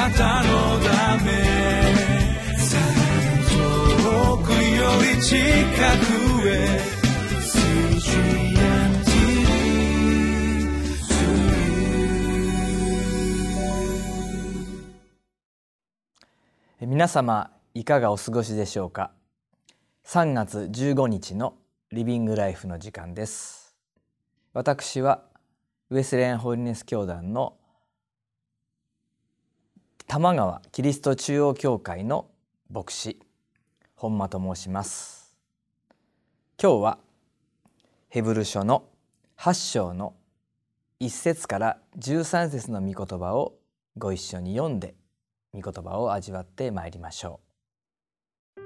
[0.00, 1.30] なたのため
[3.50, 4.56] 遠くよ
[5.14, 6.80] り近くへ
[16.80, 19.10] 皆様いかがお過ごしでしょうか
[20.06, 21.52] ？3月15日の
[21.92, 23.76] リビングライフの時間です。
[24.54, 25.24] 私は
[25.90, 27.59] ウェスレンホリネス教団の
[30.10, 32.26] 玉川キリスト中央教会の
[32.68, 33.20] 牧師
[33.94, 35.38] 本間と申します。
[36.60, 36.98] 今日は
[38.08, 38.86] ヘブル書の
[39.38, 40.14] 8章の
[40.98, 43.54] 1節から13節の御言葉を
[43.96, 44.96] ご一緒に読んで
[45.54, 47.38] 御言葉を味わってまいりましょ
[48.56, 48.60] う。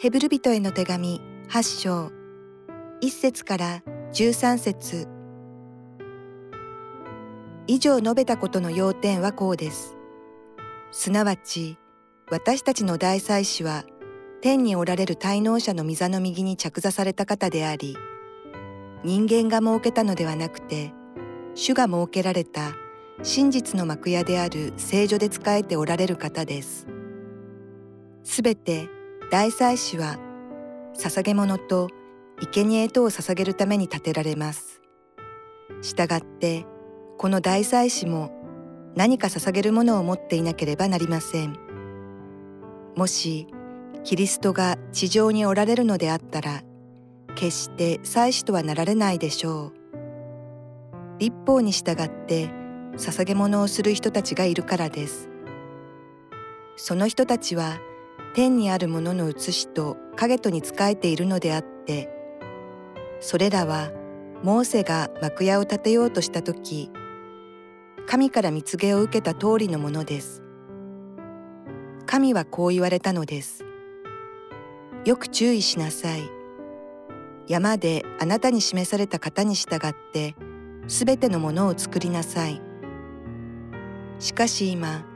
[0.00, 2.10] ヘブル人への手紙8章
[3.00, 5.08] 1節から13節
[7.66, 9.96] 以上述べたことの要点はこうです。
[10.90, 11.78] すなわち、
[12.30, 13.84] 私たちの大祭司は、
[14.42, 17.96] 天におられる滞納者の御座の右に着座された方であり、
[19.02, 20.92] 人間が設けたのではなくて、
[21.54, 22.74] 主が設けられた
[23.22, 26.86] 真実の幕屋である聖女で仕えておられる方です。
[28.24, 28.90] すべて
[29.30, 30.18] 大祭司は、
[30.98, 31.88] 捧げ物と
[32.50, 34.80] 生贄とを捧げるために建てられます。
[35.80, 36.66] したがって、
[37.18, 38.32] この大祭司も
[38.96, 41.56] 何か捧げるものを持っていなければなりません。
[42.96, 43.46] もし、
[44.04, 46.62] キリストが地上におられるのであったら、
[47.34, 49.72] 決して祭司とはなられないでしょう。
[51.18, 52.50] 立法に従って
[52.96, 55.28] 捧げ物をする人たちがいるからです。
[56.76, 57.78] その人たちは
[58.34, 62.21] 天にあるものの写しと影とに仕えているのであって、
[63.22, 63.92] それらは
[64.42, 66.90] モーセが幕屋を建てようとした時
[68.08, 70.42] 神から蜜毛を受けた通りのものです。
[72.04, 73.64] 神はこう言われたのです。
[75.04, 76.22] よく注意しなさい。
[77.46, 80.34] 山であなたに示された方に従って
[80.88, 82.60] すべてのものを作りなさい。
[84.18, 85.06] しかし今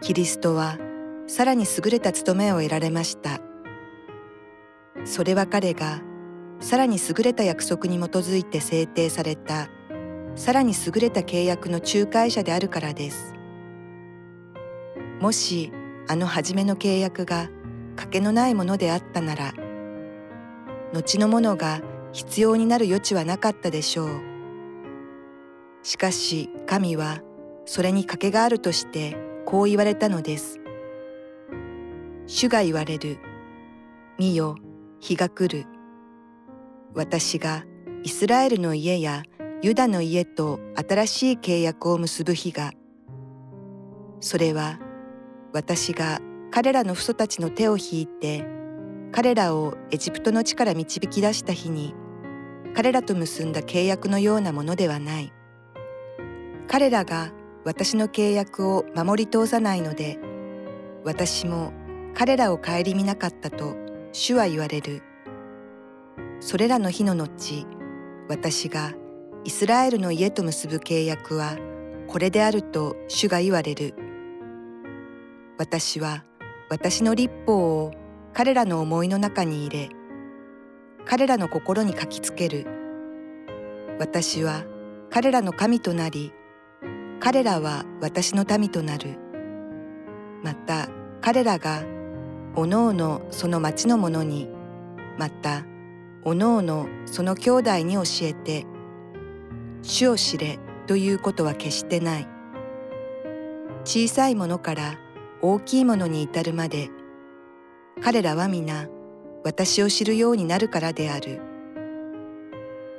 [0.00, 0.78] キリストは
[1.26, 3.40] さらに優れた務めを得られました。
[5.04, 6.00] それは彼が
[6.62, 9.68] さらに優れた約束に基づいて制定された
[10.36, 13.34] さらに優れた契約の仲介者であるからです。
[15.20, 15.72] もし
[16.08, 17.50] あの初めの契約が
[17.96, 19.52] 賭けのないものであったなら
[20.92, 24.20] 後のものが必要になる余地はなかったでしょう。
[25.82, 27.22] しかし神は
[27.64, 30.60] それに賭けがあるとしてこう言われたのです。
[32.26, 33.18] 主が言われる。
[34.16, 34.54] 見よ、
[35.00, 35.66] 日が来る。
[36.94, 37.64] 私が
[38.02, 39.22] イスラエルの家や
[39.62, 42.72] ユダの家と新しい契約を結ぶ日が、
[44.20, 44.78] それは
[45.52, 46.20] 私が
[46.50, 48.44] 彼らの父祖たちの手を引いて、
[49.10, 51.94] 彼らをエジプトの地から導き出した日に、
[52.74, 55.32] 彼らと結んだ契約のようなものではない。
[56.68, 57.30] 彼らが
[57.64, 60.18] 私の契約を守り通さないので、
[61.04, 61.72] 私も
[62.14, 63.76] 彼らを顧みなかったと
[64.12, 65.02] 主は言われる。
[66.42, 67.64] それらの日の後、
[68.28, 68.94] 私が
[69.44, 71.56] イスラエルの家と結ぶ契約は
[72.08, 73.94] これであると主が言われる。
[75.56, 76.24] 私は
[76.68, 77.92] 私の立法を
[78.32, 79.88] 彼らの思いの中に入れ、
[81.04, 82.66] 彼らの心に書きつける。
[84.00, 84.64] 私は
[85.10, 86.32] 彼らの神となり、
[87.20, 89.16] 彼らは私の民となる。
[90.42, 90.88] また
[91.20, 91.84] 彼らが
[92.56, 94.48] おのおのその町の者に、
[95.16, 95.64] また
[96.24, 98.64] おのおのその兄弟に教えて、
[99.82, 102.28] 主を知れということは決してない。
[103.84, 104.98] 小さいものから
[105.40, 106.90] 大きいものに至るまで、
[108.00, 108.88] 彼らは皆
[109.44, 111.40] 私を知るようになるからである。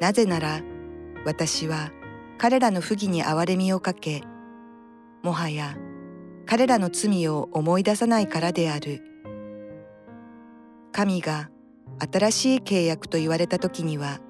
[0.00, 0.60] なぜなら
[1.24, 1.92] 私は
[2.36, 4.22] 彼らの不義に憐れみをかけ、
[5.22, 5.76] もはや
[6.46, 9.02] 彼らの罪を思い出さないからである。
[10.90, 11.50] 神が
[11.98, 14.20] 新しい契約と言われた時には、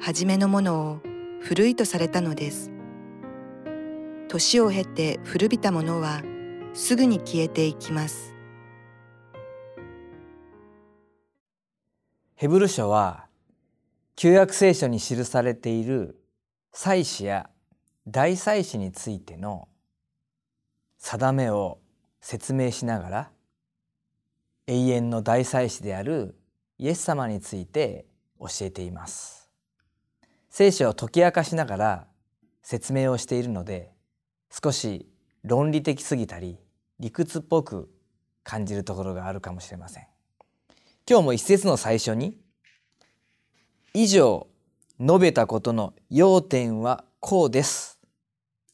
[0.00, 1.00] 初めのものを
[1.40, 2.70] 古いとされたのです。
[4.28, 6.22] 年を経て古びたものは
[6.72, 8.34] すぐに消えていきます。
[12.34, 13.26] ヘブル書は
[14.16, 16.20] 旧約聖書に記されている
[16.72, 17.48] 祭司や
[18.08, 19.68] 大祭司についての
[20.98, 21.78] 定めを
[22.20, 23.30] 説明しながら
[24.66, 26.34] 永遠の大祭司である
[26.78, 28.06] イエス様について
[28.38, 29.48] 教えています。
[30.50, 32.06] 聖書を解き明かしながら
[32.62, 33.90] 説明をしているので
[34.50, 35.08] 少し
[35.42, 36.58] 論理的すぎたり
[37.00, 37.90] 理屈っぽく
[38.42, 40.06] 感じるところがあるかもしれません。
[41.08, 42.38] 今日も一節の最初に
[43.92, 44.46] 以上
[45.00, 47.98] 述べたことの要点はこうです。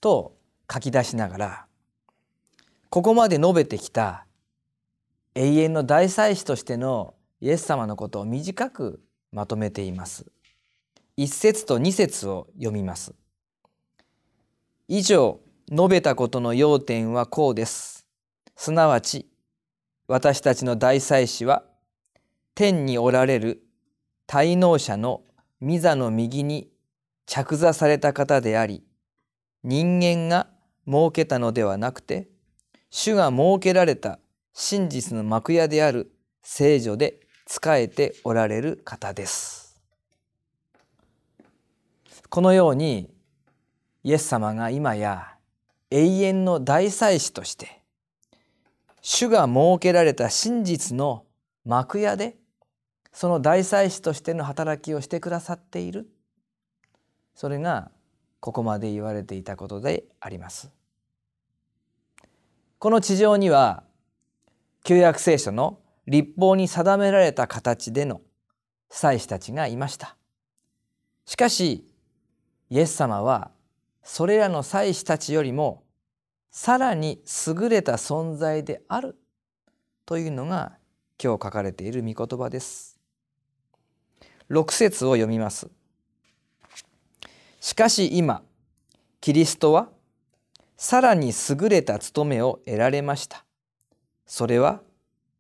[0.00, 0.37] と
[0.73, 1.67] 書き出しながら
[2.88, 4.26] ここまで述べてきた
[5.35, 9.03] 永遠の大祭司としてのイエス様のことを短く
[9.33, 10.27] まとめています。
[11.17, 13.15] 一節と二節を読みます。
[14.89, 15.41] 以上
[15.71, 18.07] 述べたことの要点はこうです。
[18.57, 19.27] すなわち
[20.07, 21.63] 私たちの大祭司は
[22.55, 23.63] 天におられる
[24.27, 25.23] 滞納者の
[25.63, 26.69] 御座の右に
[27.27, 28.83] 着座された方であり
[29.63, 30.49] 人間が
[30.85, 32.29] 設けたのではなくて
[32.91, 34.19] 主が設けられた
[34.53, 36.11] 真実の幕屋である
[36.43, 37.19] 聖女で
[37.50, 39.76] 仕えておられる方です。
[42.29, 43.11] このように
[44.05, 45.35] イエス様が今や
[45.91, 47.82] 永遠の大祭司として
[49.02, 51.25] 主が設けられた真実の
[51.64, 52.37] 幕屋で
[53.12, 56.08] その大祭司としての働きをしてくださっている
[57.35, 57.91] それが
[58.38, 60.70] ここまで言われていたことであります。
[62.79, 63.82] この地上には
[64.85, 68.20] 旧約聖書の立法に定められた形での
[68.88, 70.17] 祭司たちがいました。
[71.25, 71.87] しかし
[72.70, 73.50] イエス様は
[74.02, 75.85] それらの祭司たちよりも
[76.50, 79.17] さらに優れた存在である
[80.06, 80.79] というのが
[81.23, 82.99] 今日書かれている御言葉です。
[84.50, 85.69] 6節を読みます。
[87.61, 88.43] しかし今
[89.20, 89.88] キリストは
[90.76, 93.44] さらに優れた務めを得られました。
[94.26, 94.81] それは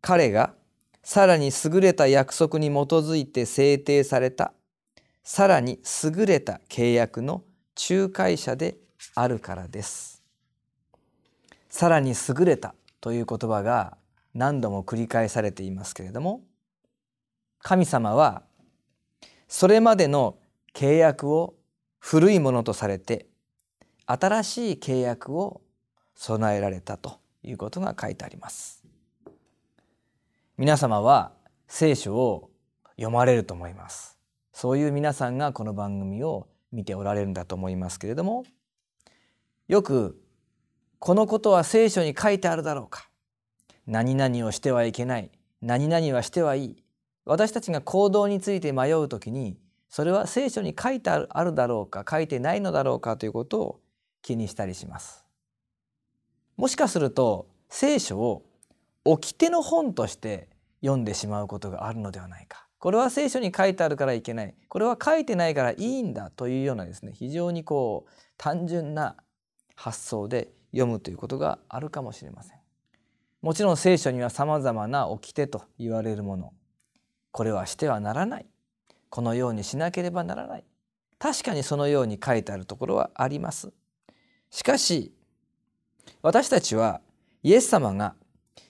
[0.00, 0.54] 彼が
[1.02, 4.52] さらに優れた約束に基づいて制定された
[5.22, 7.42] さらに優れた契約の
[7.88, 8.76] 仲介者で
[9.14, 10.22] あるからです。
[11.70, 13.96] さらに優れたという言葉が
[14.34, 16.42] 何度も繰り返されていますけれども
[17.60, 18.42] 神様は
[19.48, 20.36] それまでの
[20.74, 21.54] 契約を
[21.98, 23.26] 古いものとされて
[24.06, 25.60] 新しい契約を
[26.14, 28.79] 備えられたということが書いてあります
[30.60, 31.32] 皆様は
[31.68, 32.50] 聖書を
[32.96, 34.18] 読まれると思います。
[34.52, 38.44] そういう皆さんがこの番組を見ておられるんだと思いますけれども
[39.68, 40.20] よく
[40.98, 43.08] このことは聖書に書いてあるだろうか。
[43.86, 45.30] 何々をしてはいけない。
[45.62, 46.84] 何々はしてはいい。
[47.24, 49.56] 私たちが行動について迷う時に
[49.88, 53.80] それは聖書に書いてあるだろうか書いてないのだろうかということを
[54.20, 55.24] 気にしたりします。
[56.58, 58.44] もしかすると聖書を
[59.06, 60.49] 掟の本として
[60.80, 62.66] 読んでしまうことがあるのではないか。
[62.78, 64.54] これは聖書に書いてあるからいけない。
[64.68, 69.16] これは書いてないからいいんだというようなですね非常にこう単純な
[69.74, 72.58] 発想で読むということがあるかもしれません。
[73.42, 76.52] もちろん聖書にはさまざまな掟と言われるもの。
[77.32, 78.46] これはしてはならない。
[79.08, 80.64] このようにしなければならない。
[81.18, 83.72] 確かにそのように書いてあるところはあります。
[84.50, 85.12] しかし
[86.22, 87.00] 私たちは
[87.42, 88.14] イエス様が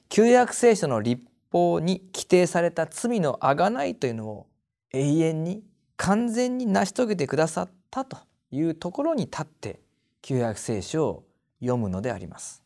[0.08, 4.47] 旧約聖書の立法に規定された罪のあがないというのを
[4.93, 5.62] 永遠に
[5.97, 8.19] 完全に成し遂げてくださったと
[8.50, 9.81] いうところに立って
[10.22, 11.24] 旧約聖書を
[11.60, 12.63] 読むのであります。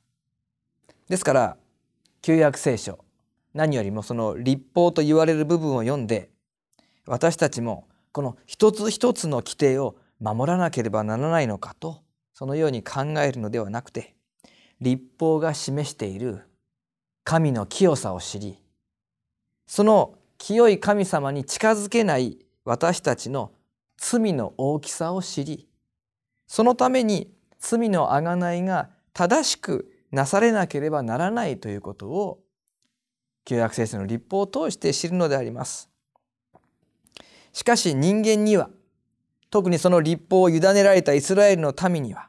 [1.09, 1.57] ですから
[2.23, 3.05] 旧約聖書
[3.53, 6.31] 何よりもその立法と言われる部分を読んで
[7.07, 14.15] 私たちもこの一つ一つの規定を守らなければならないのかとそのように考えるのではなくて
[14.81, 16.43] 立法が示している
[17.23, 18.59] 神の清さを知り
[19.67, 23.53] その清い神様に近づけない私たちの
[23.97, 25.69] 罪の大きさを知り
[26.47, 32.41] そのために罪の贖いが正しくなされなければならないということを
[33.45, 35.91] 旧約聖書の立法を通して知るのであります。
[37.53, 38.71] しかし人間には
[39.51, 42.29] 特にその立法を委ねられたイスラエルの民には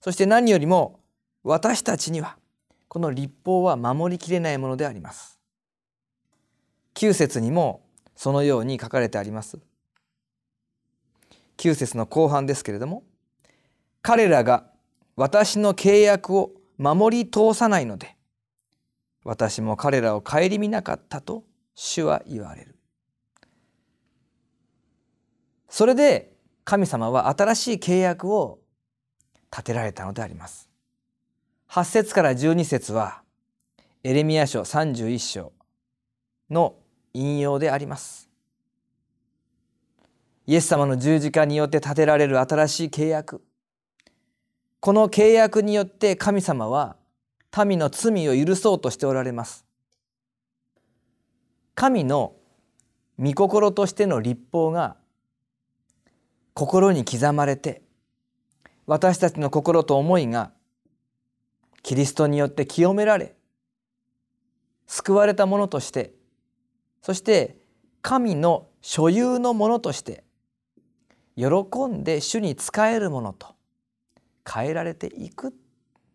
[0.00, 1.00] そして何よりも
[1.42, 2.36] 私たちには
[2.86, 5.37] この立法は守りきれないものであります。
[6.94, 7.82] 9節にも
[8.16, 9.58] そのように書かれてあります。
[11.58, 13.02] 9節の後半ですけれども
[14.02, 14.64] 彼らが
[15.16, 18.16] 私の契約を守り通さないので
[19.24, 22.76] 私も彼らを顧みなかったと主は言われる。
[25.68, 26.32] それで
[26.64, 28.60] 神様は新しい契約を
[29.50, 30.68] 立てられたのであります。
[31.68, 33.22] 8節から12節は
[34.02, 35.52] エレミヤ書31章
[36.50, 36.76] の
[37.14, 38.28] 引用であります。
[40.48, 43.42] イエス様の十字架によって立てられる新しい契約
[44.80, 46.96] この契約によって神様は
[47.66, 49.66] 民の罪を許そうとしておられます
[51.74, 52.34] 神の
[53.18, 54.96] 御心としての立法が
[56.54, 57.82] 心に刻まれて
[58.86, 60.52] 私たちの心と思いが
[61.82, 63.34] キリストによって清められ
[64.86, 66.14] 救われたものとして
[67.02, 67.56] そして
[68.02, 70.24] 神の所有のものとして
[71.36, 71.46] 喜
[71.86, 73.54] んで主に仕えるものと
[74.50, 75.54] 変えられていく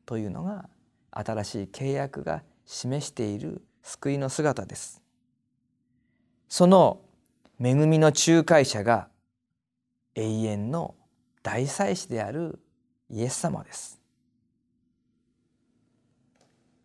[0.06, 0.70] というのが
[1.12, 5.02] 新しい契約が示している救いの姿です。
[6.50, 7.02] その
[7.60, 9.08] 恵みの仲介者が
[10.16, 10.96] 永遠の
[11.42, 12.60] 大祭司である
[13.10, 14.00] イエス様です。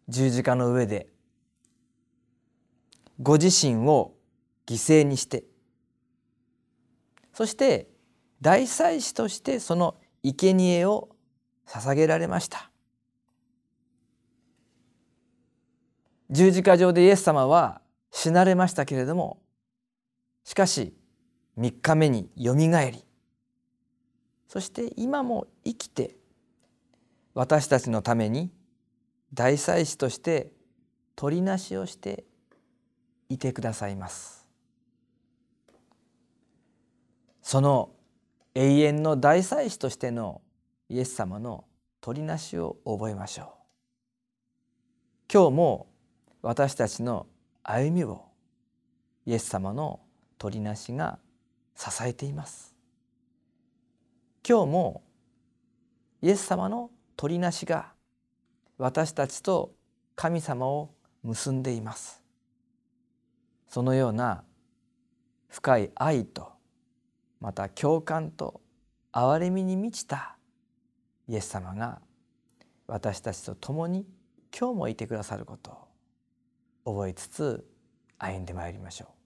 [0.09, 1.09] 十字架の上で
[3.21, 4.15] ご自身を
[4.67, 5.45] 犠牲にして。
[7.33, 7.89] そして
[8.41, 11.09] 大祭司としてその生贄を
[11.67, 12.71] 捧げられました。
[16.31, 19.39] 十字架上でイエス様は死なれましたけれども
[20.45, 20.95] しかし
[21.59, 23.05] 3日目によみがえり。
[24.49, 26.17] そして今も生きて
[27.35, 28.51] 私たちのために
[29.35, 30.53] 大祭司として
[31.17, 32.25] 取りなしをして
[33.29, 34.47] いてくださいます。
[37.43, 37.91] その
[38.55, 40.43] 永遠の大祭司としての
[40.89, 41.65] イエス様の
[42.01, 43.47] 取りなしを覚えましょう。
[45.33, 45.87] 今日も
[46.43, 47.27] 私たちの
[47.63, 48.25] 歩みを
[49.27, 50.01] イエス様の
[50.39, 51.19] 取りなしが
[51.77, 52.75] 支えています。
[54.49, 55.03] 今日も
[56.23, 57.93] イエス様の取りなしが
[58.79, 59.73] 私たちと
[60.17, 60.91] 神様を
[61.23, 62.23] 結んでいます。
[63.69, 64.45] そのような
[65.49, 66.53] 深い愛と
[67.41, 68.61] また共感と
[69.13, 70.37] 憐れみに満ちた
[71.29, 72.01] イエス様が
[72.87, 74.07] 私たちと共に
[74.59, 75.89] 今日もいてくださること
[76.85, 77.67] を覚えつつ
[78.19, 79.18] 歩んでまいりましょう。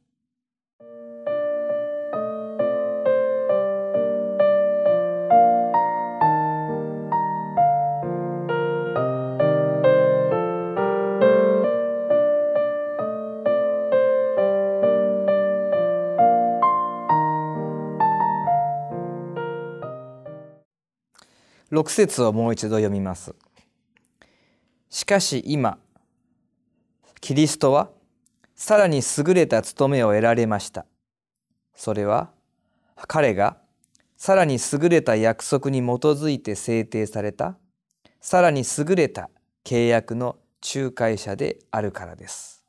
[21.73, 23.35] 6節をもう一度読みます。
[24.91, 25.79] しかし今
[27.23, 27.89] キリストは
[28.55, 30.85] さらに優れた務めを得られました。
[31.75, 32.31] それは
[33.09, 33.57] 彼が
[34.19, 37.57] さらに優れた約束に基づいて制定された
[38.21, 39.31] さらに優れた
[39.65, 40.37] 契約の
[40.75, 42.67] 仲介者であるからです。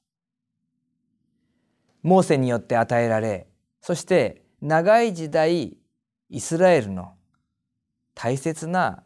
[2.04, 3.48] モーセによって与えられ
[3.82, 5.78] そして長い時代
[6.30, 7.16] イスラエルの
[8.16, 9.04] 大切な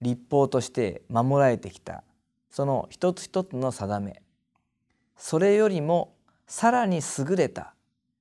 [0.00, 2.04] 立法として守られてきた
[2.50, 4.22] その一つ一つの定め。
[5.16, 6.14] それよりも
[6.46, 7.74] さらに優れた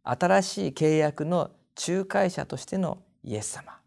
[0.04, 1.52] 新しい契約の
[1.88, 3.80] 仲介者としてのイエス様。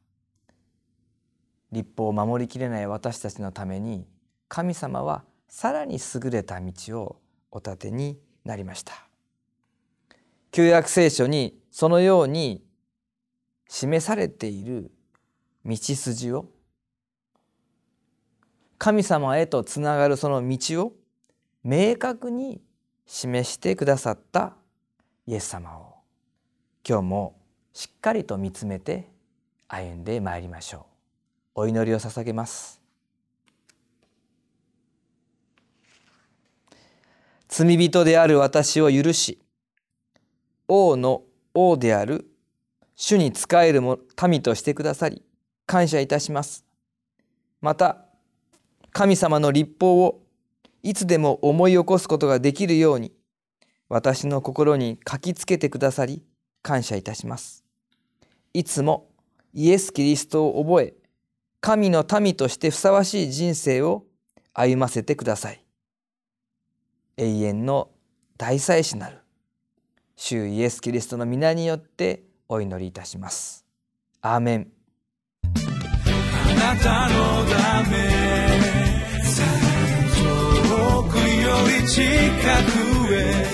[1.71, 4.07] 立法を守りきれない私たちのために
[4.49, 7.17] 神様はさらに優れた道を
[7.51, 8.93] お立てになりました。
[10.51, 12.63] 旧約聖書にそのように
[13.69, 14.91] 示されている
[15.65, 16.47] 道筋を。
[18.79, 20.93] 神様へとつながるその道を
[21.63, 22.61] 明確に
[23.07, 24.55] 示してくださった
[25.27, 25.95] イエス様を。
[26.87, 27.37] 今日も
[27.73, 29.09] しっかりと見つめて
[29.69, 30.83] 歩んでまいりましょう。
[31.55, 32.83] お祈りを捧げます。
[37.55, 39.39] 罪人である私を許し
[40.69, 42.27] 王の王である
[42.97, 43.83] 主に仕える
[44.27, 45.23] 民としてくださり
[45.73, 46.67] 感謝いたします。
[47.63, 48.05] また
[48.93, 50.21] 神様の立法を
[50.83, 53.11] いつでも思い起こすことができるように
[53.89, 56.23] 私の心に書きつけてくださり
[56.61, 57.65] 感謝いたします。
[58.53, 59.09] いつも
[59.55, 60.93] イエス・キリストを覚え
[61.63, 64.05] 神の民としてふさわしい人生を
[64.53, 65.65] 歩ませてください。
[67.17, 67.89] 永遠の
[68.37, 69.21] 大祭司なる
[70.17, 73.65] 主イエス・キリストの皆によってお祈りいたします。
[74.21, 74.82] アーメン。
[76.63, 77.97] なたのため。
[80.15, 82.01] 遠くより近
[82.71, 83.53] くへ。